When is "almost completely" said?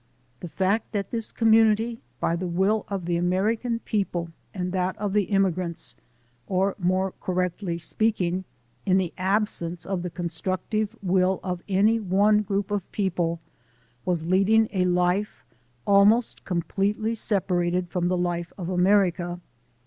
15.85-17.13